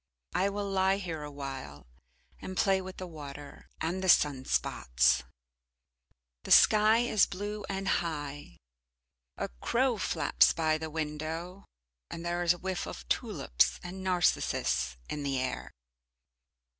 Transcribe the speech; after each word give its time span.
I 0.33 0.49
will 0.49 0.67
lie 0.67 0.97
here 0.97 1.21
awhile 1.21 1.85
and 2.39 2.57
play 2.57 2.81
with 2.81 2.97
the 2.97 3.05
water 3.05 3.69
and 3.79 4.03
the 4.03 4.09
sun 4.09 4.45
spots. 4.45 5.21
The 6.41 6.49
sky 6.49 6.97
is 7.01 7.27
blue 7.27 7.65
and 7.69 7.87
high. 7.87 8.57
A 9.37 9.49
crow 9.61 9.99
flaps 9.99 10.53
by 10.53 10.79
the 10.79 10.89
window, 10.89 11.65
and 12.09 12.25
there 12.25 12.41
is 12.41 12.53
a 12.53 12.57
whiff 12.57 12.87
of 12.87 13.07
tulips 13.09 13.79
and 13.83 14.03
narcissus 14.03 14.97
in 15.07 15.21
the 15.21 15.37
air. 15.39 15.69